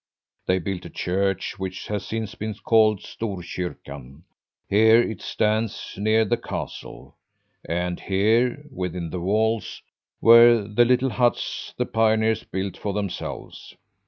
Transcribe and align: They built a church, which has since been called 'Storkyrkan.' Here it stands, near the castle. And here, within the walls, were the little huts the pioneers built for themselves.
They 0.47 0.57
built 0.57 0.83
a 0.85 0.89
church, 0.89 1.59
which 1.59 1.85
has 1.89 2.07
since 2.07 2.33
been 2.33 2.55
called 2.55 3.01
'Storkyrkan.' 3.01 4.23
Here 4.67 4.99
it 4.99 5.21
stands, 5.21 5.93
near 5.95 6.25
the 6.25 6.37
castle. 6.37 7.17
And 7.69 7.99
here, 7.99 8.65
within 8.71 9.11
the 9.11 9.21
walls, 9.21 9.83
were 10.19 10.67
the 10.67 10.85
little 10.85 11.11
huts 11.11 11.75
the 11.77 11.85
pioneers 11.85 12.43
built 12.43 12.77
for 12.77 12.93
themselves. 12.93 13.75